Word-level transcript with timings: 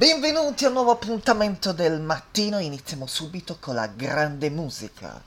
Benvenuti 0.00 0.64
a 0.64 0.68
un 0.68 0.72
nuovo 0.72 0.92
appuntamento 0.92 1.74
del 1.74 2.00
mattino, 2.00 2.58
iniziamo 2.58 3.06
subito 3.06 3.58
con 3.60 3.74
la 3.74 3.86
grande 3.86 4.48
musica. 4.48 5.22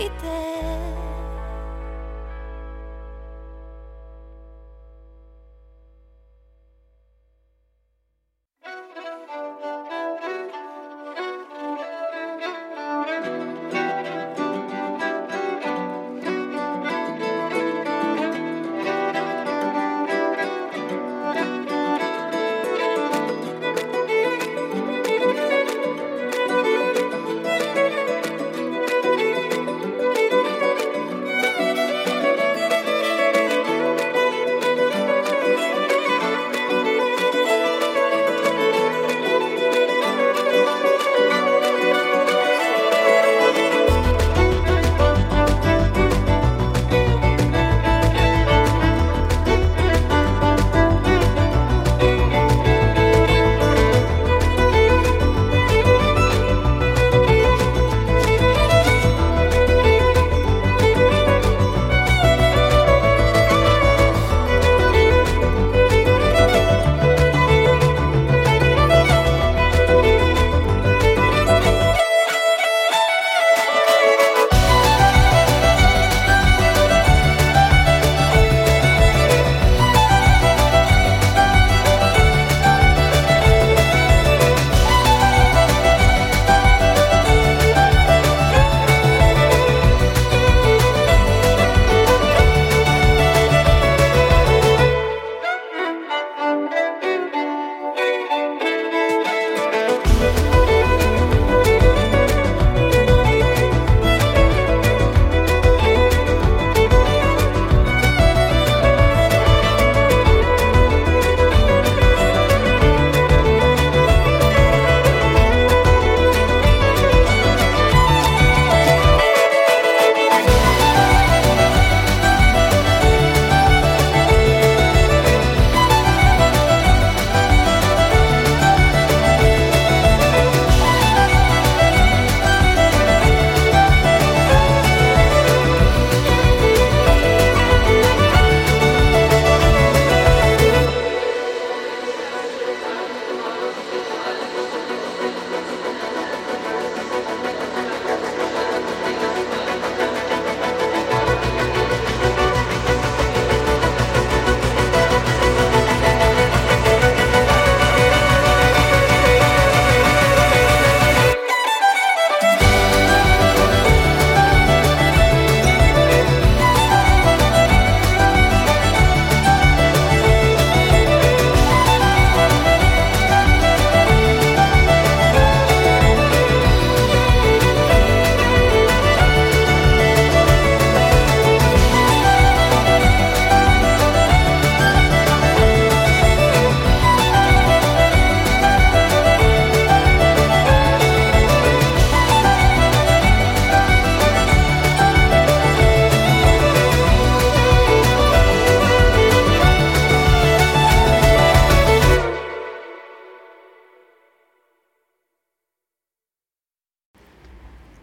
pites. 0.00 0.49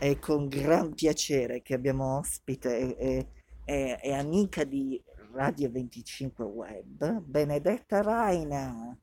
È 0.07 0.19
con 0.19 0.48
gran 0.48 0.94
piacere 0.94 1.62
che 1.62 1.74
abbiamo 1.74 2.19
ospite 2.19 2.95
e, 2.95 3.27
e- 3.65 4.00
e 4.01 4.13
amica 4.13 4.63
di 4.63 5.04
Radio 5.33 5.69
25 5.69 6.45
Web, 6.45 7.19
Benedetta 7.19 8.01
Raina. 8.01 8.98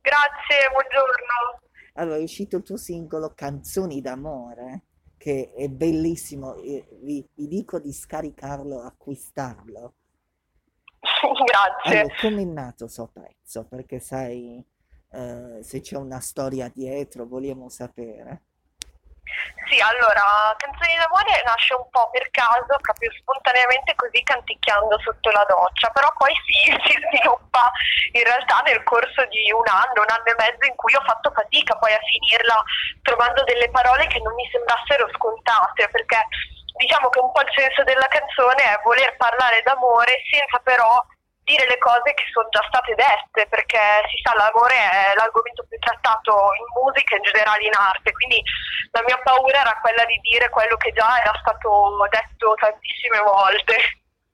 Grazie, 0.00 0.68
buongiorno. 0.70 1.60
Allora, 1.94 2.18
è 2.18 2.22
uscito 2.22 2.58
il 2.58 2.62
tuo 2.62 2.76
singolo 2.76 3.32
Canzoni 3.34 4.00
d'amore, 4.00 4.84
che 5.16 5.52
è 5.56 5.68
bellissimo, 5.68 6.54
vi, 6.54 7.28
vi 7.34 7.48
dico 7.48 7.80
di 7.80 7.92
scaricarlo, 7.92 8.80
acquistarlo. 8.80 9.94
Grazie. 11.02 11.98
Allora, 11.98 12.14
come 12.20 12.42
è 12.42 12.44
nato 12.44 12.84
questo 12.84 13.10
pezzo? 13.12 13.64
Perché 13.64 13.98
sai, 13.98 14.64
eh, 15.10 15.58
se 15.64 15.80
c'è 15.80 15.96
una 15.96 16.20
storia 16.20 16.70
dietro, 16.72 17.26
vogliamo 17.26 17.68
sapere. 17.68 18.42
Sì, 19.70 19.80
allora, 19.80 20.52
Canzoni 20.58 20.96
d'amore 20.98 21.42
nasce 21.46 21.72
un 21.72 21.88
po' 21.88 22.10
per 22.10 22.28
caso, 22.30 22.76
proprio 22.82 23.10
spontaneamente 23.16 23.94
così 23.94 24.20
canticchiando 24.22 24.98
sotto 25.00 25.30
la 25.30 25.44
doccia, 25.48 25.88
però 25.90 26.12
poi 26.18 26.34
sì, 26.44 26.68
si 26.84 26.92
sviluppa 27.08 27.70
in 28.12 28.24
realtà 28.24 28.60
nel 28.66 28.82
corso 28.84 29.24
di 29.32 29.50
un 29.52 29.64
anno, 29.64 30.04
un 30.04 30.12
anno 30.12 30.28
e 30.28 30.36
mezzo 30.36 30.66
in 30.68 30.76
cui 30.76 30.92
ho 30.94 31.04
fatto 31.06 31.32
fatica 31.32 31.76
poi 31.78 31.94
a 31.94 32.04
finirla 32.04 32.60
trovando 33.00 33.44
delle 33.44 33.70
parole 33.70 34.06
che 34.08 34.20
non 34.20 34.34
mi 34.34 34.44
sembrassero 34.52 35.08
scontate, 35.14 35.88
perché 35.88 36.20
diciamo 36.76 37.08
che 37.08 37.20
un 37.20 37.32
po' 37.32 37.40
il 37.40 37.52
senso 37.56 37.82
della 37.84 38.08
canzone 38.12 38.60
è 38.60 38.80
voler 38.84 39.16
parlare 39.16 39.62
d'amore 39.62 40.20
senza 40.28 40.58
però 40.60 41.00
dire 41.44 41.66
le 41.66 41.78
cose 41.78 42.14
che 42.14 42.24
sono 42.32 42.48
già 42.50 42.62
state 42.68 42.94
dette, 42.94 43.46
perché 43.48 43.78
si 44.10 44.20
sa, 44.22 44.34
l'amore 44.34 44.74
è 44.74 45.14
l'argomento 45.16 45.66
più 45.68 45.78
trattato 45.78 46.54
in 46.54 46.66
musica 46.82 47.14
e 47.14 47.18
in 47.18 47.24
generale 47.24 47.64
in 47.66 47.74
arte, 47.74 48.12
quindi 48.12 48.42
la 48.92 49.02
mia 49.06 49.18
paura 49.22 49.60
era 49.60 49.78
quella 49.80 50.04
di 50.04 50.18
dire 50.22 50.48
quello 50.50 50.76
che 50.76 50.92
già 50.92 51.20
era 51.20 51.32
stato 51.40 51.96
detto 52.10 52.54
tantissime 52.54 53.18
volte. 53.20 53.74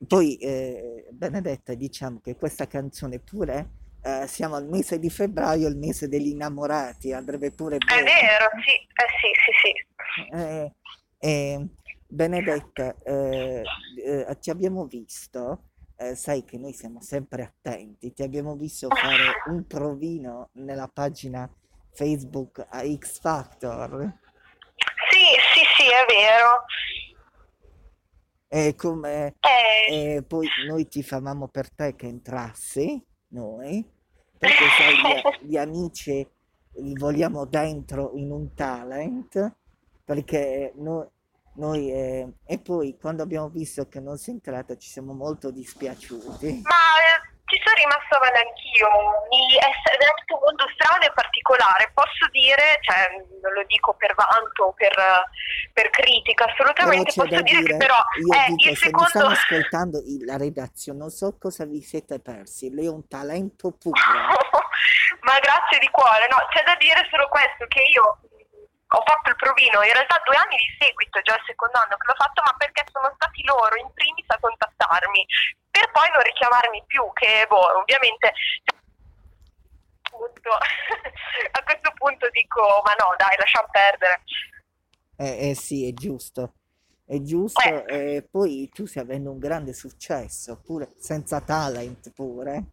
Poi, 0.06 0.36
eh, 0.38 1.06
Benedetta, 1.10 1.74
diciamo 1.74 2.20
che 2.22 2.36
questa 2.36 2.66
canzone 2.66 3.18
pure, 3.18 3.66
eh, 4.02 4.26
siamo 4.26 4.54
al 4.54 4.66
mese 4.66 4.98
di 4.98 5.10
febbraio, 5.10 5.66
il 5.66 5.76
mese 5.76 6.08
degli 6.08 6.28
innamorati, 6.28 7.12
andrebbe 7.12 7.50
pure 7.50 7.76
È 7.76 7.84
bene. 7.84 8.02
vero, 8.02 8.48
sì, 8.64 8.74
eh 8.74 9.08
sì, 9.20 9.30
sì, 9.42 9.52
sì. 9.62 10.36
Eh, 10.36 10.72
eh, 11.18 11.66
Benedetta, 12.06 12.94
eh, 13.04 13.62
eh, 14.04 14.38
ti 14.38 14.50
abbiamo 14.50 14.84
visto, 14.84 15.67
eh, 16.00 16.14
sai 16.14 16.44
che 16.44 16.58
noi 16.58 16.72
siamo 16.72 17.00
sempre 17.00 17.42
attenti, 17.42 18.12
ti 18.12 18.22
abbiamo 18.22 18.54
visto 18.54 18.88
fare 18.88 19.42
un 19.48 19.66
provino 19.66 20.50
nella 20.52 20.86
pagina 20.88 21.50
Facebook 21.90 22.64
a 22.68 22.82
X 22.84 23.18
Factor. 23.20 24.18
Sì, 25.10 25.24
sì, 25.54 25.64
sì, 25.76 25.88
è 25.88 26.06
vero. 26.06 26.64
E 28.46 28.74
come 28.76 29.34
Eh, 29.40 30.14
e 30.16 30.22
poi 30.22 30.48
noi 30.68 30.86
ti 30.86 31.02
famamo 31.02 31.48
per 31.48 31.70
te 31.70 31.96
che 31.96 32.06
entrassi, 32.06 33.04
noi, 33.28 33.84
perché 34.38 34.64
sai, 34.78 35.42
gli, 35.42 35.48
gli 35.50 35.56
amici 35.56 36.26
li 36.74 36.94
vogliamo 36.94 37.44
dentro 37.44 38.12
in 38.14 38.30
un 38.30 38.54
talent, 38.54 39.56
perché 40.04 40.72
no- 40.76 41.10
noi, 41.58 41.90
eh, 41.92 42.32
e 42.46 42.58
poi 42.58 42.96
quando 42.98 43.22
abbiamo 43.22 43.48
visto 43.48 43.88
che 43.88 44.00
non 44.00 44.16
sei 44.16 44.34
entrata 44.34 44.76
ci 44.76 44.88
siamo 44.88 45.12
molto 45.12 45.50
dispiaciuti. 45.50 46.62
Ma 46.62 46.84
eh, 47.02 47.38
ci 47.48 47.60
sono 47.64 47.76
rimasta 47.76 48.18
male 48.20 48.38
anch'io, 48.44 48.88
mi 49.28 49.56
è 49.56 49.66
è 49.66 49.72
stato 49.72 50.40
molto 50.44 50.68
strano 50.76 51.02
e 51.02 51.12
particolare, 51.12 51.90
posso 51.92 52.28
dire, 52.30 52.78
cioè 52.82 53.08
non 53.42 53.52
lo 53.52 53.64
dico 53.66 53.94
per 53.94 54.14
vanto 54.14 54.64
o 54.64 54.72
per, 54.72 54.94
per 55.72 55.90
critica, 55.90 56.44
assolutamente, 56.44 57.12
posso 57.12 57.24
dire 57.24 57.42
che 57.42 57.56
dire, 57.58 57.76
però 57.76 57.98
io 58.20 58.32
è 58.32 58.46
dico, 58.52 58.70
il 58.70 58.76
se 58.76 58.90
mi 58.92 59.04
stanno 59.06 59.34
secondo... 59.34 59.34
ascoltando 59.34 60.02
la 60.24 60.36
redazione, 60.36 60.98
non 60.98 61.10
so 61.10 61.36
cosa 61.38 61.64
vi 61.64 61.80
siete 61.80 62.20
persi, 62.20 62.72
lei 62.72 62.86
è 62.86 62.90
un 62.90 63.06
talento 63.08 63.72
puro. 63.72 63.96
Ma 65.24 65.34
grazie 65.40 65.78
di 65.80 65.88
cuore, 65.90 66.28
no, 66.30 66.36
c'è 66.52 66.62
da 66.64 66.76
dire 66.76 67.06
solo 67.10 67.28
questo, 67.28 67.66
che 67.66 67.80
io 67.80 68.27
ho 68.88 69.02
fatto 69.04 69.28
il 69.28 69.36
provino, 69.36 69.82
in 69.84 69.92
realtà 69.92 70.20
due 70.24 70.36
anni 70.36 70.56
di 70.56 70.76
seguito, 70.80 71.20
già 71.20 71.34
il 71.36 71.44
secondo 71.44 71.76
anno 71.76 71.96
che 71.96 72.06
l'ho 72.08 72.16
fatto, 72.16 72.40
ma 72.44 72.54
perché 72.56 72.84
sono 72.90 73.12
stati 73.14 73.44
loro 73.44 73.76
in 73.76 73.92
primis 73.92 74.24
a 74.28 74.38
contattarmi, 74.40 75.26
per 75.70 75.90
poi 75.92 76.08
non 76.10 76.22
richiamarmi 76.22 76.82
più, 76.86 77.04
che 77.12 77.44
boh, 77.48 77.78
ovviamente 77.80 78.32
a 81.52 81.62
questo 81.62 81.92
punto 81.94 82.28
dico, 82.30 82.62
ma 82.84 82.94
no, 82.96 83.14
dai, 83.16 83.36
lasciamo 83.38 83.68
perdere. 83.70 84.22
Eh, 85.16 85.50
eh 85.50 85.54
sì, 85.54 85.86
è 85.86 85.92
giusto, 85.92 86.54
è 87.04 87.20
giusto, 87.20 87.60
Eh. 87.60 88.16
e 88.16 88.22
poi 88.22 88.70
tu 88.72 88.86
stai 88.86 89.02
avendo 89.02 89.30
un 89.30 89.38
grande 89.38 89.74
successo, 89.74 90.60
pure 90.64 90.88
senza 90.98 91.40
talent 91.40 92.10
pure. 92.12 92.64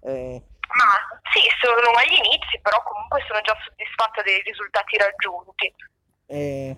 Eh, 0.00 0.42
Ma 0.72 1.20
sì, 1.32 1.40
sono 1.60 1.96
agli 1.96 2.16
inizi, 2.16 2.58
però 2.62 2.82
comunque 2.82 3.22
sono 3.28 3.40
già 3.42 3.54
soddisfatta 3.64 4.22
dei 4.22 4.40
risultati 4.42 4.96
raggiunti. 4.96 5.74
e, 6.26 6.76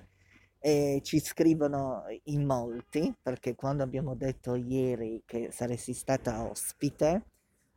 e 0.59 1.01
ci 1.05 1.21
scrivono 1.21 2.05
in 2.25 2.45
molti, 2.45 3.15
perché 3.23 3.55
quando 3.55 3.83
abbiamo 3.83 4.15
detto 4.15 4.55
ieri 4.57 5.23
che 5.25 5.51
saresti 5.53 5.93
stata 5.93 6.43
ospite, 6.43 7.23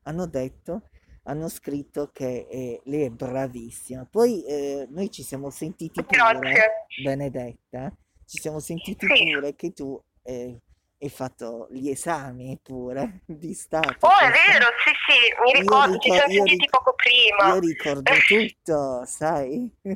hanno 0.04 0.26
detto, 0.26 0.84
hanno 1.24 1.50
scritto 1.50 2.10
che 2.12 2.48
eh, 2.50 2.82
lei 2.86 3.04
è 3.04 3.10
bravissima. 3.10 4.08
Poi 4.10 4.44
eh, 4.46 4.88
noi 4.90 5.12
ci 5.12 5.22
siamo 5.22 5.50
sentiti 5.50 6.02
pure, 6.04 6.40
Grazie. 6.40 6.72
Benedetta, 7.04 7.92
ci 8.26 8.40
siamo 8.40 8.60
sentiti 8.60 9.06
Sì. 9.06 9.32
pure 9.34 9.54
che 9.56 9.74
tu 9.74 10.02
eh, 10.24 10.60
hai 11.00 11.10
fatto 11.10 11.68
gli 11.72 11.90
esami 11.90 12.60
pure 12.62 13.22
di 13.26 13.54
Stato. 13.54 14.08
Oh, 14.08 14.18
è 14.20 14.30
vero, 14.32 14.68
sì, 14.84 14.92
sì, 15.08 15.20
mi 15.44 15.52
Io 15.54 15.60
ricordo, 15.60 15.98
ci 16.00 16.12
siamo 16.12 16.30
sentiti 16.34 16.66
ric- 16.66 16.70
poco 16.72 16.94
prima. 16.96 17.48
io 17.48 17.60
ricordo 17.60 18.14
tutto, 18.28 19.06
sai? 19.06 19.72
Eh 19.84 19.96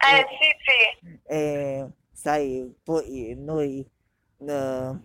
E- 0.00 0.26
sì, 0.38 0.48
sì. 0.64 1.16
e, 1.24 1.86
sai, 2.12 2.74
poi 2.82 3.34
noi, 3.36 3.86
eh, 4.38 4.98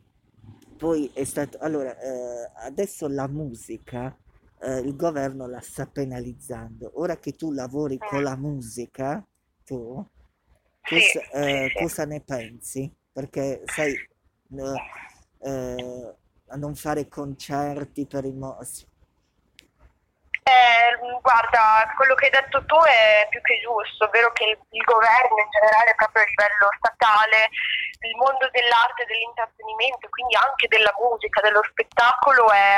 poi 0.78 1.12
è 1.14 1.24
stato, 1.24 1.58
allora, 1.60 1.98
eh, 2.00 2.52
adesso 2.66 3.08
la 3.08 3.28
musica, 3.28 4.18
eh, 4.62 4.80
il 4.80 4.96
governo 4.96 5.48
la 5.48 5.60
sta 5.62 5.86
penalizzando. 5.88 6.92
Ora 7.00 7.18
che 7.18 7.34
tu 7.34 7.52
lavori 7.52 7.98
con 7.98 8.22
Mm. 8.22 8.24
la 8.24 8.36
musica, 8.38 9.26
tu, 9.64 10.06
Sì, 10.86 11.00
cosa, 11.00 11.20
sì, 11.20 11.20
eh, 11.32 11.70
sì. 11.70 11.74
cosa 11.74 12.06
ne 12.06 12.22
pensi? 12.22 12.92
Perché, 13.12 13.64
sai, 13.66 13.94
eh, 13.94 14.82
eh, 15.44 16.16
a 16.50 16.56
non 16.56 16.76
fare 16.76 17.08
concerti 17.08 18.06
per 18.08 18.26
i 18.26 18.32
mo- 18.32 18.58
Eh, 20.44 21.00
guarda, 21.22 21.88
quello 21.96 22.16
che 22.16 22.26
hai 22.26 22.32
detto 22.32 22.66
tu 22.66 22.76
è 22.84 23.28
più 23.30 23.40
che 23.42 23.60
giusto, 23.64 24.06
ovvero 24.06 24.32
che 24.34 24.44
il, 24.44 24.58
il 24.72 24.84
governo 24.84 25.40
in 25.40 25.50
generale, 25.50 25.96
proprio 25.96 26.24
a 26.24 26.28
livello 26.28 26.68
statale, 26.78 27.48
il 28.04 28.16
mondo 28.20 28.50
dell'arte 28.52 29.08
dell'intrattenimento, 29.08 30.10
quindi 30.12 30.36
anche 30.36 30.68
della 30.68 30.92
musica, 31.00 31.40
dello 31.40 31.64
spettacolo, 31.64 32.52
è, 32.52 32.76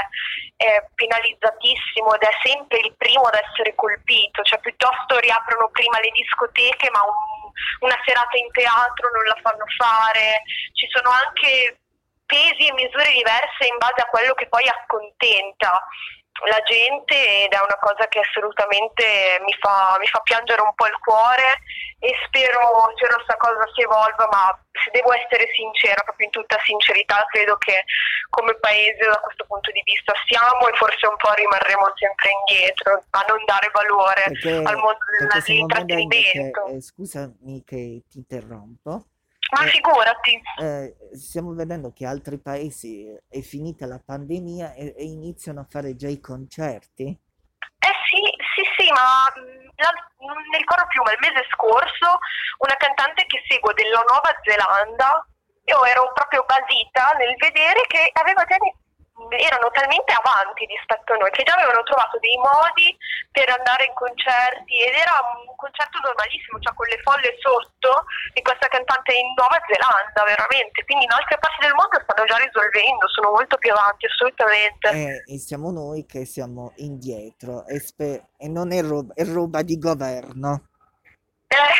è 0.61 0.85
penalizzatissimo 0.93 2.13
ed 2.13 2.21
è 2.21 2.33
sempre 2.45 2.77
il 2.85 2.93
primo 3.01 3.25
ad 3.25 3.41
essere 3.41 3.73
colpito, 3.73 4.45
cioè 4.45 4.61
piuttosto 4.61 5.17
riaprono 5.17 5.73
prima 5.73 5.97
le 5.99 6.13
discoteche, 6.13 6.93
ma 6.93 7.01
un- 7.01 7.49
una 7.81 7.97
serata 8.05 8.37
in 8.37 8.51
teatro 8.51 9.09
non 9.09 9.25
la 9.25 9.39
fanno 9.41 9.65
fare, 9.73 10.45
ci 10.77 10.85
sono 10.93 11.09
anche 11.09 11.81
pesi 12.25 12.67
e 12.67 12.73
misure 12.73 13.11
diverse 13.11 13.65
in 13.67 13.77
base 13.77 14.01
a 14.01 14.09
quello 14.09 14.33
che 14.33 14.47
poi 14.47 14.67
accontenta 14.67 15.81
la 16.43 16.59
gente 16.67 17.15
ed 17.45 17.53
è 17.53 17.61
una 17.63 17.79
cosa 17.79 18.07
che 18.07 18.19
assolutamente 18.19 19.39
mi 19.39 19.55
fa, 19.55 19.95
mi 19.99 20.07
fa 20.07 20.19
piangere 20.19 20.61
un 20.61 20.75
po' 20.75 20.85
il 20.85 20.99
cuore 20.99 21.63
e 21.99 22.11
spero, 22.27 22.91
spero 22.99 23.23
sta 23.23 23.37
cosa 23.37 23.63
si 23.73 23.81
evolva, 23.81 24.27
ma 24.27 24.51
se 24.75 24.91
devo 24.91 25.15
essere 25.15 25.47
sincera, 25.55 26.03
proprio 26.03 26.27
in 26.27 26.35
tutta 26.35 26.59
sincerità, 26.59 27.23
credo 27.31 27.55
che 27.55 27.87
come 28.29 28.53
paese 28.59 29.07
da 29.07 29.15
questo 29.23 29.45
punto 29.47 29.71
di 29.71 29.81
vista 29.85 30.11
stiamo 30.27 30.67
e 30.67 30.75
forse 30.75 31.07
un 31.07 31.15
po' 31.15 31.31
rimarremo 31.31 31.87
sempre 31.95 32.29
indietro 32.43 33.03
a 33.09 33.25
non 33.29 33.39
dare 33.45 33.71
valore 33.71 34.23
perché, 34.27 34.59
al 34.59 34.75
mondo 34.75 34.99
che, 35.07 35.39
dell'intrattenimento. 35.39 36.65
eh, 36.67 36.81
scusami 36.81 37.63
che 37.63 38.03
ti 38.11 38.17
interrompo, 38.19 39.14
Ma 39.55 39.65
eh, 39.65 39.69
figurati. 39.69 40.41
Eh, 40.59 40.95
stiamo 41.13 41.53
vedendo 41.53 41.93
che 41.93 42.05
altri 42.05 42.39
paesi 42.39 43.07
è 43.27 43.39
finita 43.39 43.85
la 43.85 44.01
pandemia 44.03 44.73
e, 44.73 44.93
e 44.97 45.03
iniziano 45.03 45.61
a 45.61 45.67
fare 45.69 45.95
già 45.95 46.09
i 46.09 46.19
concerti. 46.19 47.05
Eh 47.05 47.95
sì, 48.11 48.21
sì, 48.55 48.63
sì, 48.77 48.91
ma 48.91 49.23
mh, 49.31 49.71
l'al- 49.79 50.03
non 50.19 50.35
mi 50.51 50.57
ricordo 50.57 50.85
più, 50.87 51.01
ma 51.03 51.11
il 51.11 51.21
mese 51.21 51.45
scorso 51.55 52.19
una 52.59 52.75
cantante 52.75 53.25
che 53.27 53.43
seguo 53.47 53.71
della 53.73 54.03
Nuova 54.07 54.31
Zelanda, 54.43 55.23
io 55.65 55.85
ero 55.85 56.11
proprio 56.13 56.43
basita 56.45 57.15
nel 57.17 57.35
vedere 57.37 57.81
che 57.87 58.09
aveva 58.13 58.43
già 58.43 58.57
erano 59.15 59.71
talmente 59.71 60.11
avanti 60.11 60.67
rispetto 60.67 61.13
a 61.13 61.17
noi 61.17 61.31
che 61.31 61.43
già 61.47 61.55
avevano 61.55 61.83
trovato 61.87 62.19
dei 62.19 62.35
modi 62.35 62.91
per 63.31 63.47
andare 63.47 63.87
in 63.87 63.95
concerti 63.95 64.75
ed 64.83 64.91
era 64.91 65.15
un 65.23 65.55
concerto 65.55 66.03
normalissimo, 66.03 66.59
cioè 66.59 66.75
con 66.75 66.87
le 66.87 66.99
folle 66.99 67.31
sotto 67.39 68.03
di 68.35 68.41
questa 68.43 68.67
cantante 68.67 69.15
in 69.15 69.31
Nuova 69.35 69.55
Zelanda, 69.63 70.19
veramente. 70.27 70.83
Quindi 70.83 71.07
in 71.07 71.15
altre 71.15 71.39
parti 71.39 71.63
del 71.63 71.75
mondo 71.79 71.95
stanno 72.03 72.27
già 72.27 72.37
risolvendo, 72.43 73.07
sono 73.07 73.31
molto 73.31 73.55
più 73.55 73.71
avanti, 73.71 74.03
assolutamente. 74.05 74.85
Eh, 74.91 75.17
e 75.23 75.35
siamo 75.39 75.71
noi 75.71 76.03
che 76.05 76.27
siamo 76.27 76.75
indietro 76.83 77.65
e, 77.67 77.79
spe- 77.79 78.35
e 78.35 78.47
non 78.51 78.75
è 78.75 78.83
roba, 78.83 79.15
è 79.15 79.23
roba 79.23 79.63
di 79.63 79.79
governo, 79.79 80.67
Eh, 81.47 81.71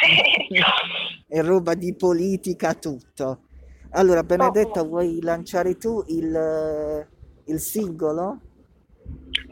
sì. 0.00 0.56
è 1.28 1.40
roba 1.44 1.74
di 1.74 1.94
politica 1.96 2.72
tutto. 2.74 3.47
Allora, 3.92 4.22
Benedetta, 4.22 4.82
vuoi 4.82 5.20
lanciare 5.22 5.76
tu 5.76 6.04
il, 6.08 7.06
il 7.44 7.60
singolo? 7.60 8.40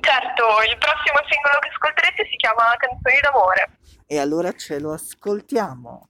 Certo, 0.01 0.43
il 0.69 0.77
prossimo 0.79 1.19
singolo 1.29 1.59
che 1.61 1.69
ascolterete 1.73 2.29
si 2.31 2.37
chiama 2.37 2.75
Canzoni 2.77 3.21
d'amore. 3.23 3.79
E 4.07 4.19
allora 4.19 4.53
ce 4.53 4.79
lo 4.79 4.93
ascoltiamo. 4.93 6.09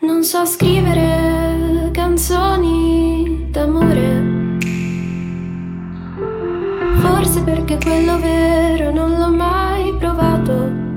Non 0.00 0.22
so 0.24 0.44
scrivere 0.44 1.90
canzoni 1.92 3.48
d'amore. 3.50 4.38
Forse 7.00 7.42
perché 7.42 7.76
quello 7.76 8.18
vero 8.18 8.92
non 8.92 9.18
l'ho 9.18 9.30
mai 9.30 9.94
provato. 9.98 10.89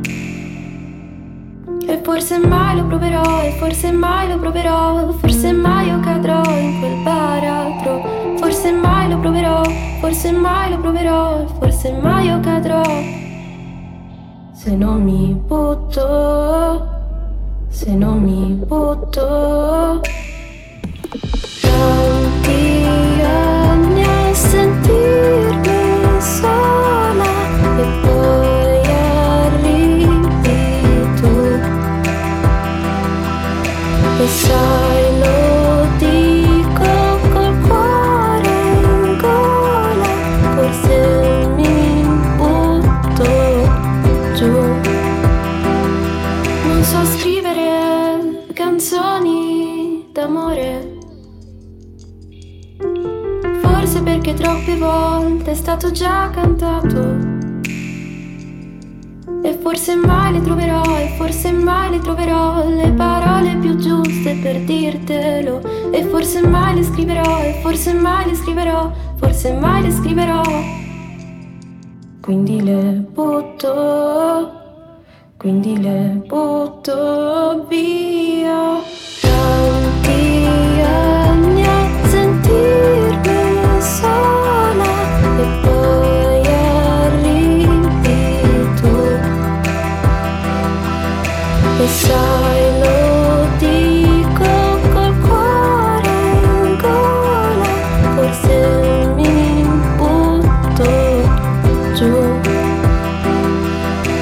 Forse 2.03 2.37
mai 2.37 2.75
lo 2.75 2.85
proverò, 2.85 3.41
e 3.43 3.51
forse 3.59 3.91
mai 3.91 4.27
lo 4.27 4.37
proverò, 4.37 5.09
forse 5.13 5.53
mai 5.53 5.87
io 5.87 5.99
cadrò 6.01 6.43
in 6.43 6.79
quel 6.79 7.01
baratro. 7.01 8.35
Forse 8.37 8.71
mai 8.73 9.09
lo 9.09 9.17
proverò, 9.19 9.63
forse 10.01 10.31
mai 10.31 10.69
lo 10.69 10.79
proverò, 10.79 11.45
forse 11.59 11.91
mai 11.93 12.25
io 12.27 12.39
cadrò. 12.41 12.83
Se 14.51 14.75
non 14.75 15.01
mi 15.01 15.33
butto, 15.33 16.87
se 17.69 17.93
non 17.93 18.21
mi 18.21 18.53
butto. 18.65 19.62
Già 56.03 56.29
cantato. 56.31 57.01
E 59.41 59.53
forse 59.61 59.95
mai 59.95 60.33
le 60.33 60.41
troverò, 60.41 60.83
e 60.97 61.13
forse 61.17 61.51
mai 61.53 61.91
le 61.91 61.99
troverò 61.99 62.67
le 62.67 62.91
parole 62.91 63.55
più 63.61 63.77
giuste 63.77 64.37
per 64.41 64.59
dirtelo. 64.63 65.61
E 65.91 66.03
forse 66.03 66.45
mai 66.45 66.75
le 66.75 66.83
scriverò, 66.83 67.41
e 67.41 67.59
forse 67.61 67.93
mai 67.93 68.25
le 68.25 68.35
scriverò, 68.35 68.91
forse 69.15 69.53
mai 69.53 69.81
le 69.81 69.91
scriverò. 69.91 70.41
Quindi 72.19 72.61
le 72.61 73.05
butto 73.13 74.61
quindi 75.37 75.77
le 75.81 76.23
butto 76.25 77.65
via. 77.67 79.12
Sai, 92.05 92.63
lo 92.79 93.47
dico 93.57 94.51
col 94.93 95.15
cuore 95.25 96.09
in 96.09 96.77
gola, 96.81 97.69
forse 98.15 98.55
mi 99.15 99.65
butto 99.97 100.91
giù. 101.95 102.13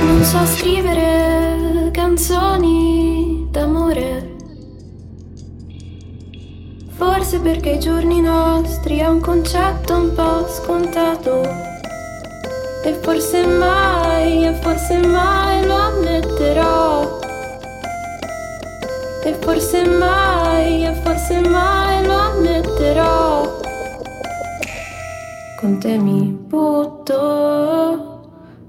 Non 0.06 0.22
so 0.24 0.46
scrivere 0.46 1.90
canzoni 1.92 3.48
d'amore. 3.50 4.30
Forse 6.90 7.40
perché 7.40 7.72
i 7.72 7.80
giorni 7.80 8.22
nostri 8.22 8.98
è 8.98 9.08
un 9.08 9.20
concetto 9.20 9.96
un 9.96 10.14
po' 10.14 10.48
scontato. 10.48 11.70
E 12.84 12.94
forse 12.94 13.46
mai, 13.46 14.46
e 14.46 14.54
forse 14.54 14.98
mai 14.98 15.66
lo 15.66 15.76
ammetterò. 15.76 16.11
Forse 19.62 19.86
mai, 19.86 20.86
e 20.86 20.94
forse 21.04 21.40
mai 21.40 22.04
lo 22.08 22.18
ammetterò. 22.18 23.60
Con 25.60 25.78
te 25.78 25.98
mi 26.00 26.36
butto, 26.48 27.20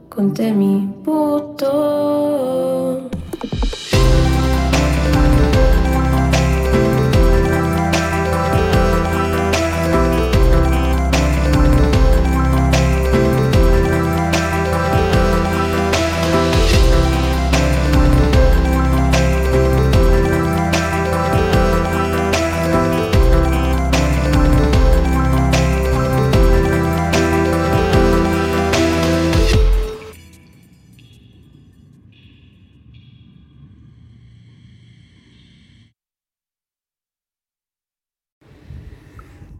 con 0.08 0.32
te 0.34 0.50
mi 0.50 0.86
butto. 1.02 2.31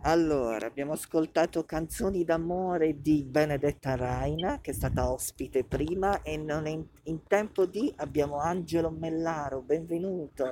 Allora, 0.04 0.66
abbiamo 0.66 0.94
ascoltato 0.94 1.64
Canzoni 1.64 2.24
d'amore 2.24 3.00
di 3.00 3.22
Benedetta 3.22 3.94
Raina, 3.94 4.60
che 4.60 4.72
è 4.72 4.74
stata 4.74 5.08
ospite 5.08 5.62
prima, 5.62 6.22
e 6.22 6.36
non 6.36 6.66
in, 6.66 6.84
in 7.04 7.24
tempo 7.28 7.66
di 7.66 7.94
abbiamo 7.98 8.40
Angelo 8.40 8.90
Mellaro, 8.90 9.60
benvenuto. 9.60 10.44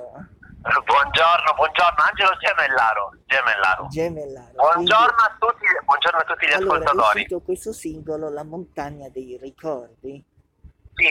Buongiorno, 0.61 1.53
buongiorno 1.53 1.97
Angelo 1.97 2.31
Gemellaro. 2.39 3.11
Gemellaro. 3.25 3.87
Gemellaro. 3.87 4.53
Buongiorno 4.53 5.19
a 5.19 5.35
tutti, 5.37 5.65
buongiorno 5.83 6.19
a 6.19 6.23
tutti 6.23 6.45
gli 6.45 6.51
Quindi, 6.51 6.63
allora, 6.63 6.79
è 6.79 6.83
ascoltatori. 6.83 7.19
uscito 7.19 7.39
questo 7.41 7.73
singolo, 7.73 8.29
La 8.29 8.43
montagna 8.45 9.09
dei 9.09 9.37
ricordi. 9.41 10.23
Sì, 10.93 11.09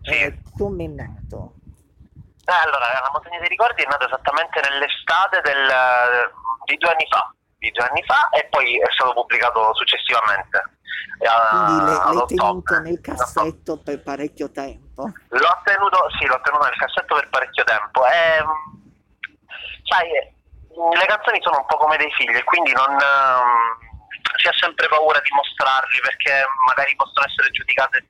sì. 0.00 0.10
Eh, 0.10 0.38
com'è 0.56 0.86
nato? 0.86 1.56
Eh, 2.46 2.64
allora, 2.64 2.86
la 3.02 3.10
montagna 3.12 3.40
dei 3.40 3.48
ricordi 3.48 3.82
è 3.82 3.86
nata 3.86 4.06
esattamente 4.06 4.58
nell'estate 4.70 5.40
del, 5.42 5.68
di 6.64 6.76
due 6.78 6.88
anni 6.88 7.06
fa. 7.10 7.34
Di 7.64 7.70
due 7.70 7.88
anni 7.88 8.04
fa 8.04 8.28
e 8.28 8.44
poi 8.52 8.76
è 8.76 8.92
stato 8.92 9.14
pubblicato 9.14 9.72
successivamente. 9.72 10.60
eh, 11.16 11.48
Quindi 11.48 11.80
l'hai, 11.80 12.26
tenuto 12.26 12.78
nel 12.80 13.00
cassetto 13.00 13.78
per 13.78 14.02
parecchio 14.02 14.50
tempo. 14.52 15.08
L'ho 15.32 15.60
tenuto, 15.64 15.96
sì, 16.18 16.26
l'ho 16.26 16.40
tenuto 16.44 16.64
nel 16.64 16.76
cassetto 16.76 17.14
per 17.14 17.28
parecchio 17.30 17.64
tempo. 17.64 18.04
E, 18.04 18.44
sai, 19.88 20.12
le 20.12 21.06
canzoni 21.06 21.40
sono 21.40 21.64
un 21.64 21.66
po' 21.66 21.78
come 21.78 21.96
dei 21.96 22.12
figli, 22.12 22.36
e 22.36 22.44
quindi 22.44 22.72
non 22.72 22.92
ehm, 22.92 23.80
si 24.36 24.48
ha 24.48 24.52
sempre 24.60 24.86
paura 24.88 25.18
di 25.20 25.30
mostrarli 25.32 26.00
perché 26.04 26.44
magari 26.68 26.94
possono 26.96 27.24
essere 27.24 27.48
giudicate 27.48 28.04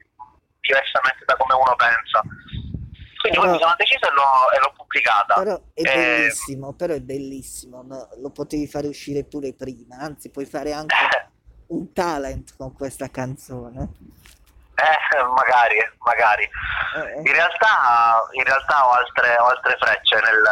diversamente 0.58 1.22
da 1.26 1.36
come 1.36 1.54
uno 1.54 1.76
pensa. 1.76 2.26
Però- 3.40 3.52
mi 3.52 3.58
sono 3.60 3.74
deciso 3.76 4.06
e 4.08 4.12
l'ho, 4.12 4.50
e 4.54 4.58
l'ho 4.60 4.72
pubblicata. 4.76 5.34
Però 5.34 5.54
è 5.74 5.80
Eh, 5.80 5.94
bellissimo, 5.94 6.72
però 6.72 6.94
è 6.94 7.00
bellissimo, 7.00 7.82
no? 7.82 8.08
Lo 8.20 8.30
potevi 8.30 8.66
fare 8.66 8.86
uscire 8.86 9.24
pure 9.24 9.52
prima, 9.54 9.96
anzi 9.98 10.30
puoi 10.30 10.46
fare 10.46 10.72
anche 10.72 10.94
un 11.68 11.92
talent 11.92 12.54
con 12.56 12.72
questa 12.72 13.08
canzone. 13.10 13.88
Eh, 14.76 15.22
magari, 15.22 15.76
magari. 15.98 16.42
Eh, 16.42 17.18
In 17.20 17.32
realtà, 17.32 18.26
in 18.32 18.42
realtà 18.42 18.86
ho, 18.86 18.90
altre, 18.90 19.36
ho 19.38 19.44
altre 19.46 19.76
frecce 19.78 20.16
nel, 20.16 20.42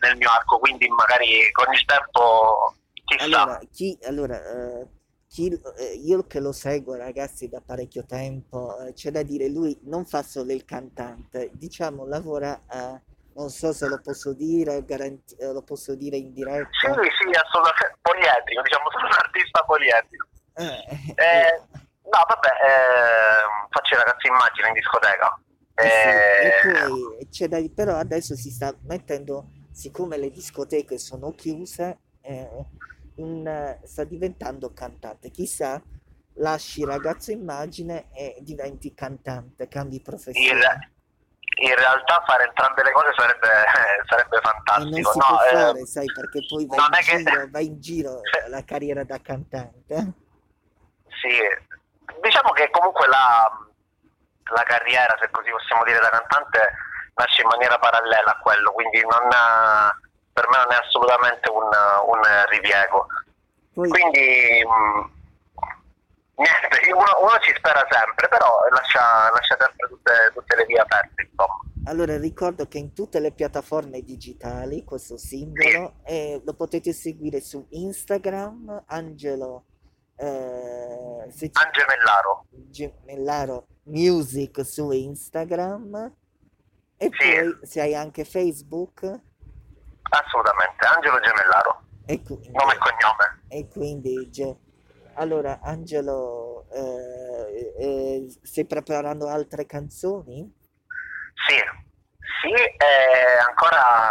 nel 0.00 0.16
mio 0.16 0.30
arco, 0.30 0.58
quindi 0.58 0.88
magari 0.88 1.50
con 1.52 1.72
il 1.72 1.84
tempo 1.84 2.74
chissà. 3.04 3.24
Allora, 3.24 3.60
chi, 3.70 3.98
allora 4.04 4.36
eh, 4.36 4.86
chi- 5.28 5.60
eh, 5.76 5.92
io 5.94 6.26
che 6.26 6.40
lo 6.40 6.52
seguo 6.52 6.94
ragazzi 6.96 7.48
da 7.48 7.60
parecchio 7.64 8.04
tempo, 8.06 8.78
eh, 8.80 8.92
c'è 8.94 9.10
da 9.10 9.22
dire, 9.22 9.48
lui 9.48 9.78
non 9.82 10.04
fa 10.06 10.22
solo 10.22 10.52
il 10.52 10.64
cantante, 10.64 11.50
diciamo 11.52 12.06
lavora 12.06 12.62
a, 12.66 13.00
non 13.34 13.50
so 13.50 13.72
se 13.72 13.86
lo 13.88 14.00
posso 14.00 14.32
dire, 14.32 14.84
garanti- 14.84 15.34
eh, 15.36 15.52
lo 15.52 15.62
posso 15.62 15.94
dire 15.94 16.16
in 16.16 16.28
Sì, 16.28 16.32
diretta. 16.34 16.68
sì, 16.80 17.30
assolutamente 17.38 17.98
poliedrico, 18.00 18.62
diciamo, 18.62 18.90
sono 18.90 19.06
un 19.06 19.12
artista 19.12 19.62
poliedrico. 19.64 20.26
Eh, 20.54 21.14
Eh, 21.14 21.62
no, 22.02 22.20
vabbè, 22.26 22.48
eh, 22.48 23.68
faccio 23.70 23.94
i 23.94 23.98
ragazzi 23.98 24.26
immagine 24.26 24.68
in 24.68 24.74
discoteca. 24.74 25.40
Eh 25.74 25.88
sì, 25.88 26.08
e 26.08 26.48
Eh, 26.48 26.72
poi 26.72 27.28
c'è 27.30 27.46
da 27.46 27.60
però 27.72 27.96
adesso 27.96 28.34
si 28.34 28.50
sta 28.50 28.74
mettendo, 28.86 29.50
siccome 29.70 30.16
le 30.16 30.30
discoteche 30.30 30.98
sono 30.98 31.32
chiuse, 31.34 31.98
eh, 32.22 32.48
un, 33.18 33.46
eh, 33.46 33.80
sta 33.84 34.04
diventando 34.04 34.72
cantante. 34.72 35.30
Chissà, 35.30 35.80
lasci 36.34 36.84
ragazzo 36.84 37.30
immagine 37.30 38.08
e 38.12 38.36
diventi 38.40 38.94
cantante, 38.94 39.68
cambi 39.68 40.00
professione. 40.00 40.92
in 41.60 41.74
realtà 41.74 42.22
fare 42.24 42.44
entrambe 42.44 42.82
le 42.84 42.92
cose 42.92 43.12
sarebbe, 43.16 43.48
sarebbe 44.08 44.36
E 44.36 44.40
non 44.40 44.52
fantastico. 45.02 45.10
si 45.12 45.18
No, 45.18 45.24
può 45.26 45.42
eh, 45.42 45.48
fare, 45.50 45.86
sai, 45.86 46.06
perché 46.06 46.46
poi 46.46 46.66
vai 46.66 46.78
in 46.78 46.92
è 46.94 46.98
che- 47.02 47.16
giro, 47.22 47.48
vai 47.50 47.66
in 47.66 47.80
giro 47.80 48.20
la 48.48 48.64
carriera 48.64 49.02
da 49.04 49.20
cantante. 49.20 50.12
Sì, 51.20 51.34
diciamo 52.22 52.50
che 52.50 52.70
comunque 52.70 53.08
la, 53.08 53.42
la 54.54 54.62
carriera, 54.62 55.16
se 55.20 55.28
così 55.30 55.50
possiamo 55.50 55.82
dire, 55.84 55.98
da 55.98 56.10
cantante 56.10 56.60
nasce 57.14 57.42
in 57.42 57.48
maniera 57.48 57.76
parallela 57.80 58.30
a 58.30 58.38
quello, 58.38 58.70
quindi 58.70 59.00
non, 59.00 59.26
per 60.38 60.48
me 60.50 60.56
non 60.58 60.70
è 60.72 60.76
assolutamente 60.76 61.50
un, 61.50 61.64
un 61.64 62.22
ripiego. 62.50 63.06
Quindi 63.74 64.62
mh, 64.62 65.10
niente, 66.36 66.92
uno, 66.92 67.10
uno 67.22 67.38
ci 67.40 67.52
spera 67.56 67.84
sempre, 67.90 68.28
però 68.28 68.46
lascia, 68.70 69.30
lascia 69.32 69.56
sempre 69.58 69.88
tutte, 69.88 70.12
tutte 70.34 70.56
le 70.56 70.64
vie 70.66 70.78
aperte, 70.78 71.22
insomma. 71.28 71.58
allora 71.86 72.16
ricordo 72.18 72.66
che 72.68 72.78
in 72.78 72.92
tutte 72.92 73.18
le 73.20 73.32
piattaforme 73.32 74.02
digitali 74.02 74.84
questo 74.84 75.16
singolo 75.16 75.94
e 76.04 76.40
lo 76.44 76.54
potete 76.54 76.92
seguire 76.92 77.40
su 77.40 77.66
Instagram, 77.70 78.84
Angelo 78.86 79.64
eh, 80.16 81.32
ci- 81.36 81.50
Angemellaro, 81.52 82.46
Gemellaro 82.50 83.66
Music 83.84 84.64
su 84.64 84.90
Instagram 84.90 86.12
e 86.96 87.10
Sì. 87.12 87.32
poi 87.32 87.58
se 87.62 87.80
hai 87.80 87.94
anche 87.94 88.24
Facebook 88.24 89.20
assolutamente, 90.10 90.86
Angelo 90.86 91.20
Gemellaro, 91.20 91.82
e 92.06 92.22
quindi, 92.22 92.50
nome 92.52 92.74
e 92.74 92.78
cognome. 92.78 93.42
e 93.48 93.68
quindi 93.68 94.30
allora 95.14 95.60
Angelo 95.62 96.66
eh, 96.70 97.74
eh, 97.78 98.38
stai 98.42 98.66
preparando 98.66 99.26
altre 99.28 99.66
canzoni? 99.66 100.54
Sì, 101.46 101.56
sì, 102.42 102.52
eh, 102.52 103.38
ancora 103.46 104.10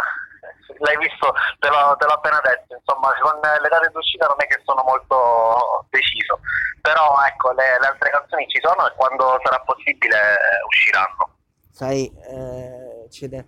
l'hai 0.78 0.96
visto, 0.98 1.32
te 1.58 1.68
l'ho, 1.68 1.96
te 1.96 2.04
l'ho 2.06 2.12
appena 2.12 2.40
detto, 2.42 2.74
insomma, 2.74 3.10
con 3.20 3.40
le 3.40 3.68
date 3.68 3.90
d'uscita 3.90 4.26
non 4.26 4.36
è 4.38 4.46
che 4.46 4.60
sono 4.64 4.82
molto 4.84 5.86
deciso, 5.90 6.40
però 6.80 7.16
ecco, 7.26 7.52
le, 7.52 7.78
le 7.80 7.86
altre 7.86 8.10
canzoni 8.10 8.46
ci 8.48 8.60
sono 8.62 8.86
e 8.86 8.94
quando 8.94 9.40
sarà 9.42 9.60
possibile 9.60 10.16
eh, 10.16 10.64
usciranno. 10.66 11.36
Sai, 11.72 12.06
eh, 12.06 13.06
c'è 13.08 13.28
da- 13.28 13.44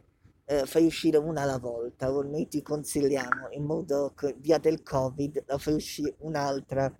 eh, 0.51 0.67
fai 0.67 0.85
uscire 0.85 1.17
una 1.17 1.43
alla 1.43 1.59
volta, 1.59 2.09
noi 2.09 2.49
ti 2.49 2.61
consigliamo 2.61 3.49
in 3.51 3.65
modo 3.65 4.13
che 4.17 4.35
via 4.39 4.59
del 4.59 4.83
Covid 4.83 5.45
la 5.47 5.59
fai 5.59 5.75
uscire 5.75 6.17
un'altra 6.19 6.93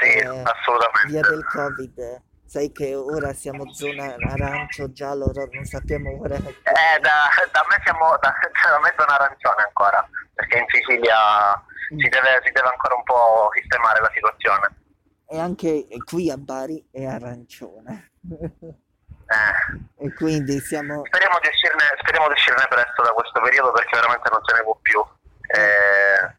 Sì, 0.00 0.08
Eh, 0.18 0.26
assolutamente. 0.42 1.08
via 1.10 1.20
del 1.20 1.44
Covid. 1.44 2.22
Sai 2.46 2.72
che 2.72 2.94
ora 2.94 3.32
siamo 3.34 3.72
zona 3.74 4.14
arancio, 4.14 4.90
giallo, 4.92 5.30
non 5.52 5.64
sappiamo 5.64 6.18
ora. 6.18 6.36
Eh, 6.36 7.00
da, 7.00 7.28
da 7.52 7.62
me 7.68 7.80
siamo, 7.84 8.08
da, 8.20 8.32
da 8.70 8.78
me 8.80 8.94
sono 8.96 9.10
arancione 9.10 9.62
ancora, 9.66 10.08
perché 10.34 10.58
in 10.58 10.64
Sicilia 10.68 11.16
si 11.88 12.08
deve, 12.08 12.40
si 12.44 12.52
deve 12.52 12.68
ancora 12.68 12.94
un 12.94 13.02
po' 13.02 13.48
sistemare 13.54 14.00
la 14.00 14.10
situazione. 14.14 14.76
E 15.26 15.38
anche 15.38 15.86
qui 16.04 16.30
a 16.30 16.36
Bari 16.38 16.86
è 16.90 17.04
arancione. 17.04 18.12
Eh. 19.26 20.04
E 20.06 20.14
quindi 20.14 20.60
siamo... 20.60 21.02
Speriamo 21.06 21.38
di, 21.40 21.48
uscirne, 21.48 21.82
speriamo 21.98 22.26
di 22.28 22.34
uscirne 22.34 22.66
presto 22.68 23.02
da 23.02 23.10
questo 23.10 23.40
periodo 23.40 23.72
perché 23.72 23.96
veramente 23.96 24.28
non 24.30 24.40
se 24.44 24.54
ne 24.56 24.62
può 24.62 24.78
più. 24.82 25.00
Eh, 25.46 26.36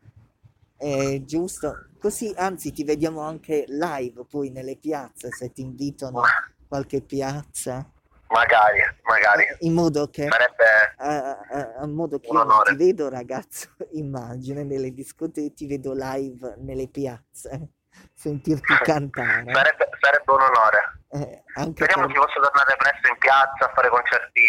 È 0.78 1.22
giusto, 1.24 1.88
così 2.00 2.34
anzi 2.38 2.72
ti 2.72 2.84
vediamo 2.84 3.22
anche 3.22 3.64
live 3.68 4.26
poi 4.30 4.50
nelle 4.50 4.76
piazze 4.78 5.32
se 5.32 5.52
ti 5.52 5.62
invitano 5.62 6.22
a 6.22 6.28
qualche 6.68 7.02
piazza, 7.02 7.90
magari, 8.28 8.80
magari. 9.04 9.46
in 9.60 9.74
modo 9.74 10.10
che, 10.10 10.28
Sarebbe 10.30 10.64
a, 10.98 11.40
a- 11.50 11.74
a 11.80 11.88
modo 11.88 12.20
che 12.20 12.28
io 12.28 12.62
ti 12.66 12.76
vedo 12.76 13.08
ragazzo 13.10 13.70
immagine 13.94 14.64
nelle 14.64 14.92
discoteche, 14.94 15.54
ti 15.54 15.66
vedo 15.68 15.94
live 15.96 16.56
nelle 16.58 16.88
piazze, 16.90 17.70
sentirti 18.14 18.74
cantare, 18.84 19.54
Sarebbe, 19.54 19.90
sarebbe 20.00 20.32
un 20.32 20.42
onore. 20.42 21.00
Eh, 21.22 21.44
Speriamo 21.72 22.06
per- 22.08 22.12
si 22.16 22.20
possa 22.20 22.40
tornare 22.42 22.76
presto 22.78 23.08
in 23.08 23.18
piazza 23.18 23.66
a 23.66 23.74
fare 23.74 23.90
concerti 23.90 24.44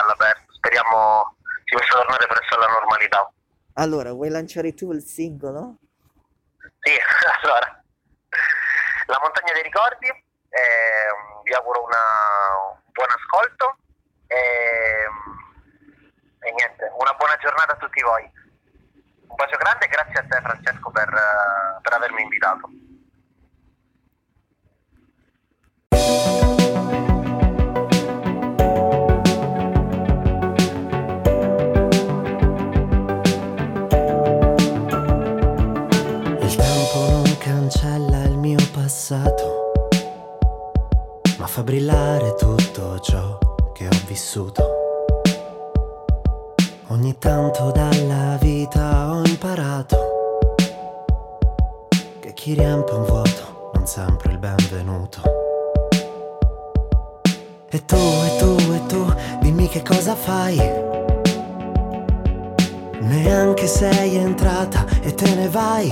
all'aperto. 0.00 0.52
Speriamo 0.54 1.36
si 1.64 1.74
possa 1.76 1.94
tornare 1.96 2.26
presto 2.26 2.54
alla 2.56 2.68
normalità. 2.68 3.30
Allora, 3.74 4.12
vuoi 4.12 4.28
lanciare 4.30 4.74
tu 4.74 4.92
il 4.92 5.02
singolo? 5.02 5.76
Sì, 6.80 6.92
allora. 7.42 7.82
La 9.06 9.18
montagna 9.20 9.52
dei 9.52 9.62
ricordi. 9.62 10.06
ehm, 10.08 11.42
vi 11.42 11.52
auguro 11.54 11.82
una- 11.82 12.78
un 12.78 12.92
buon 12.92 13.08
ascolto. 13.10 13.76
E, 14.26 14.36
e 16.40 16.50
niente, 16.52 16.90
una 16.98 17.12
buona 17.14 17.36
giornata 17.36 17.72
a 17.72 17.76
tutti 17.76 18.00
voi. 18.02 18.22
Un 19.26 19.34
bacio 19.36 19.56
grande 19.56 19.84
e 19.86 19.88
grazie 19.88 20.20
a 20.20 20.24
te 20.28 20.40
Francesco 20.40 20.90
per, 20.90 21.08
eh, 21.08 21.80
per 21.82 21.92
avermi 21.94 22.22
invitato. 22.22 22.68
Te 65.34 65.40
ne 65.40 65.48
vai. 65.48 65.88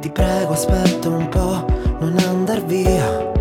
Ti 0.00 0.10
prego, 0.10 0.52
aspetta 0.52 1.08
un 1.08 1.28
po', 1.28 1.64
non 1.98 2.16
andar 2.18 2.64
via. 2.64 3.32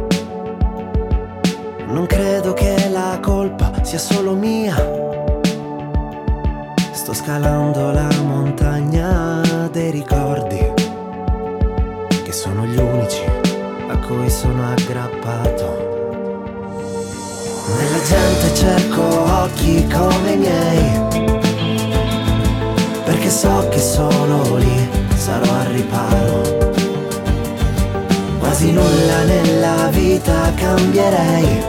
Non 1.88 2.06
credo 2.08 2.54
che 2.54 2.90
la 2.92 3.20
colpa 3.22 3.72
sia 3.84 4.00
solo 4.00 4.34
mia. 4.34 4.76
Sto 6.92 7.14
scalando 7.14 7.92
la 7.92 8.10
montagna 8.26 9.42
dei 9.72 9.92
ricordi, 9.92 10.72
che 12.24 12.32
sono 12.32 12.66
gli 12.66 12.78
unici 12.78 13.24
a 13.88 13.98
cui 14.00 14.30
sono 14.30 14.72
aggrappato. 14.72 15.92
Nella 17.78 18.02
gente 18.04 18.56
cerco 18.56 19.02
occhi 19.44 19.88
come 19.88 20.32
i 20.32 20.38
miei, 20.38 21.23
so 23.34 23.68
che 23.70 23.80
solo 23.80 24.58
lì 24.58 24.90
sarò 25.16 25.52
al 25.52 25.66
riparo. 25.66 26.72
Quasi 28.38 28.72
nulla 28.72 29.24
nella 29.24 29.88
vita 29.90 30.54
cambierei, 30.56 31.64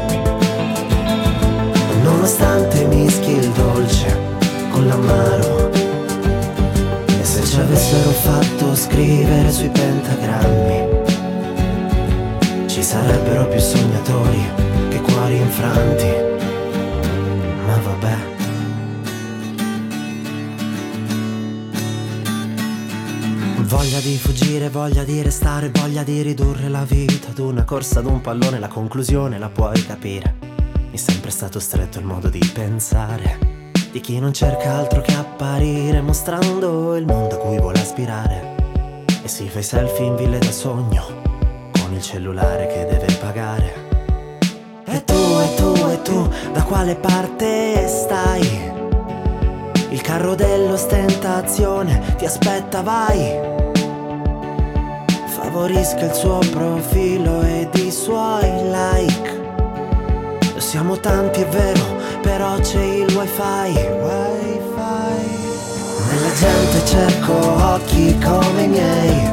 nonostante 2.03 2.85
mischi 2.85 3.31
il 3.31 3.48
dolce 3.53 4.18
con 4.70 4.87
l'amaro. 4.87 5.70
E 7.18 7.24
se 7.24 7.42
ci 7.42 7.59
avessero 7.59 8.11
fatto 8.11 8.74
scrivere 8.74 9.50
sui 9.50 9.70
pentagrammi, 9.70 10.88
ci 12.66 12.83
sarebbero 12.83 13.46
più 13.46 13.59
sognatori 13.59 14.03
Voglia 24.74 25.04
di 25.04 25.22
restare, 25.22 25.70
voglia 25.70 26.02
di 26.02 26.20
ridurre 26.20 26.68
la 26.68 26.82
vita 26.82 27.28
ad 27.28 27.38
una 27.38 27.62
corsa 27.62 28.00
ad 28.00 28.06
un 28.06 28.20
pallone, 28.20 28.58
la 28.58 28.66
conclusione 28.66 29.38
la 29.38 29.48
puoi 29.48 29.80
capire. 29.87 30.34
Mi 30.90 30.94
è 30.94 30.96
sempre 30.96 31.30
stato 31.30 31.60
stretto 31.60 32.00
il 32.00 32.04
modo 32.04 32.28
di 32.28 32.40
pensare 32.52 33.70
di 33.92 34.00
chi 34.00 34.18
non 34.18 34.32
cerca 34.32 34.72
altro 34.72 35.00
che 35.00 35.14
apparire, 35.14 36.00
mostrando 36.00 36.96
il 36.96 37.06
mondo 37.06 37.37
a 37.37 37.38
cui 37.38 37.56
vuole 37.60 37.80
aspirare. 37.80 38.56
E 39.22 39.28
si 39.28 39.48
fa 39.48 39.60
i 39.60 39.62
selfie 39.62 40.06
in 40.06 40.16
ville 40.16 40.38
da 40.38 40.50
sogno, 40.50 41.22
con 41.80 41.92
il 41.92 42.02
cellulare 42.02 42.66
che 42.66 42.84
deve 42.84 43.16
pagare. 43.20 43.74
E 44.87 45.04
tu, 45.04 45.14
e 45.14 45.54
tu, 45.54 45.88
e 45.88 46.02
tu, 46.02 46.28
da 46.52 46.64
quale 46.64 46.96
parte 46.96 47.87
stai? 47.87 48.72
Il 49.90 50.00
carro 50.00 50.34
dell'ostentazione 50.34 52.16
ti 52.16 52.24
aspetta, 52.24 52.82
vai. 52.82 53.53
Favorisca 55.54 56.06
il 56.06 56.12
suo 56.12 56.40
profilo 56.50 57.40
ed 57.42 57.72
i 57.76 57.88
suoi 57.92 58.50
like. 58.72 59.52
Siamo 60.56 60.98
tanti, 60.98 61.42
è 61.42 61.46
vero, 61.46 61.96
però 62.22 62.58
c'è 62.58 62.82
il 62.82 63.16
wifi. 63.16 63.78
Wifi. 64.02 64.72
Nella 66.10 66.32
gente 66.40 66.84
cerco 66.84 67.34
occhi 67.72 68.18
come 68.18 68.62
i 68.64 68.66
miei. 68.66 69.32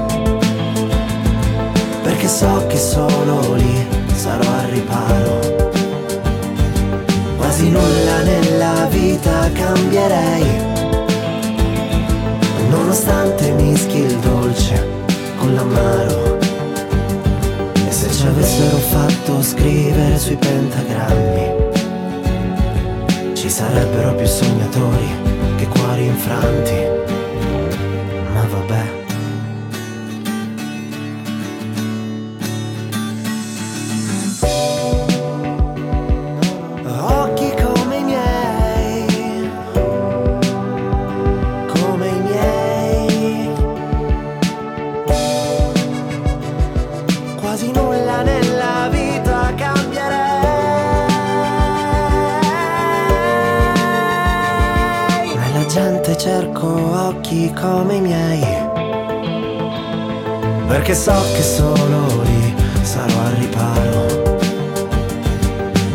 Perché 2.03 2.27
so 2.27 2.67
che 2.67 2.77
solo 2.77 3.55
lì 3.55 3.87
sarò 4.13 4.47
al 4.47 4.67
riparo. 4.67 5.39
Quasi 7.35 7.67
nulla 7.67 8.21
nella 8.21 8.85
vita 8.91 9.49
cambierei. 9.53 10.69
Nonostante 12.69 13.49
mischi 13.53 13.97
il 14.01 14.15
dolce 14.17 14.90
con 15.51 15.55
l'amaro. 15.55 16.39
E 17.87 17.91
se 17.91 18.11
ci 18.11 18.25
avessero 18.25 18.77
fatto 18.77 19.41
scrivere 19.41 20.17
sui 20.17 20.37
pentagrammi, 20.37 21.69
ci 23.33 23.49
sarebbero 23.49 24.15
più 24.15 24.25
sognatori 24.25 25.09
che 25.57 25.67
cuori 25.67 26.05
infranti. 26.05 27.20
Cerco 56.21 56.67
occhi 56.67 57.51
come 57.59 57.95
i 57.95 57.99
miei. 57.99 58.45
Perché 60.67 60.93
so 60.93 61.15
che 61.33 61.41
solo 61.41 62.21
lì 62.21 62.55
sarò 62.83 63.21
al 63.21 63.31
riparo. 63.39 64.37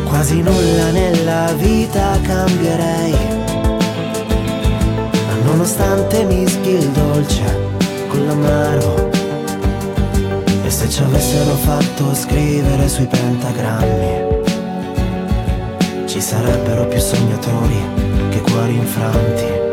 Quasi 0.08 0.42
nulla 0.42 0.90
nella 0.90 1.52
vita 1.52 2.18
cambierei. 2.22 3.14
Nonostante 5.44 6.24
mischi 6.24 6.70
il 6.70 6.88
dolce 6.88 7.44
con 8.08 8.26
l'amaro. 8.26 9.08
E 10.64 10.70
se 10.70 10.90
ci 10.90 11.02
avessero 11.04 11.54
fatto 11.54 12.12
scrivere 12.16 12.88
sui 12.88 13.06
pentagrammi, 13.06 14.42
ci 16.06 16.20
sarebbero 16.20 16.86
più 16.86 16.98
sognatori 16.98 17.80
che 18.30 18.40
cuori 18.40 18.74
infranti. 18.74 19.66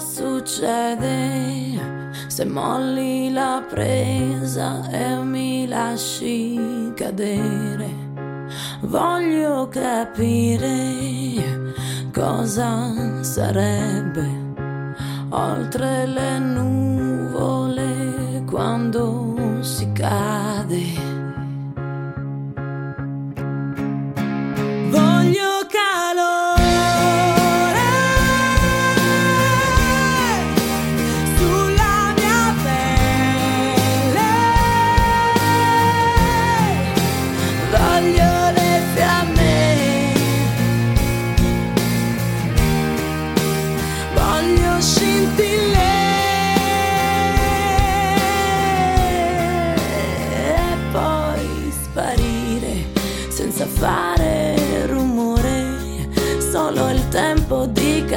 Succede 0.00 1.78
se 2.26 2.44
molli 2.44 3.32
la 3.32 3.62
presa 3.68 4.88
e 4.90 5.16
mi 5.16 5.66
lasci 5.66 6.92
cadere. 6.94 7.90
Voglio 8.82 9.68
capire 9.68 11.70
cosa 12.12 13.22
sarebbe 13.22 14.28
oltre 15.30 16.06
le 16.06 16.38
nuvole 16.38 18.44
quando 18.46 19.58
si 19.60 19.90
cade. 19.92 20.41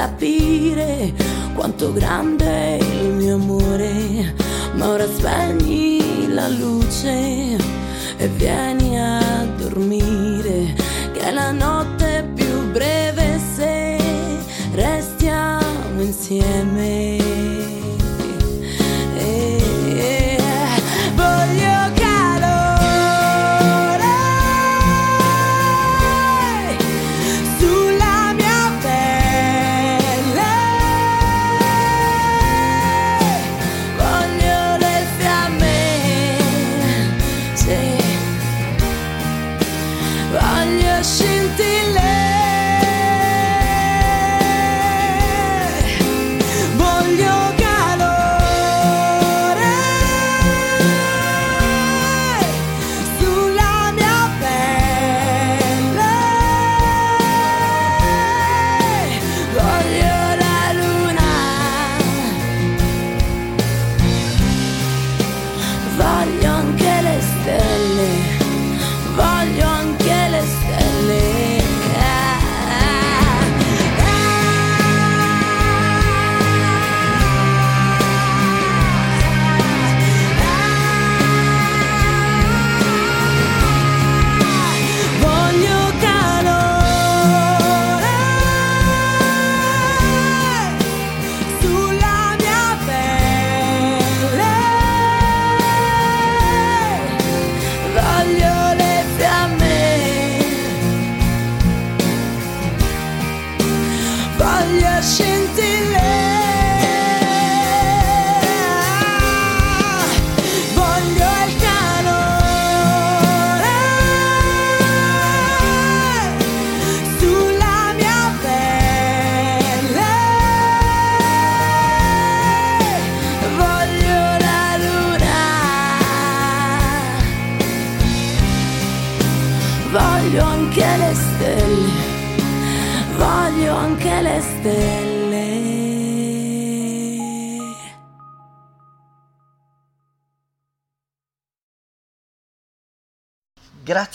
Capire 0.06 1.14
quanto 1.56 1.92
grande 1.92 2.46
è 2.46 2.84
il 3.02 3.14
mio 3.14 3.36
amore. 3.36 4.36
Ma 4.76 4.90
ora 4.90 5.08
spegni 5.08 6.28
la 6.32 6.48
luce 6.48 7.58
e 8.18 8.28
vieni 8.36 9.00
a 9.00 9.46
dormire, 9.58 10.76
che 11.12 11.32
la 11.32 11.52
notte 11.52 12.20
è 12.20 12.24
più 12.24 12.72
breve 12.72 13.40
se 13.56 13.98
restiamo 14.74 16.02
insieme. 16.02 17.25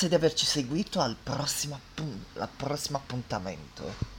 Grazie 0.00 0.18
di 0.18 0.24
averci 0.24 0.46
seguito 0.46 1.00
al 1.00 1.14
prossimo, 1.22 1.74
appun- 1.74 2.24
al 2.38 2.48
prossimo 2.56 2.96
appuntamento. 2.96 4.10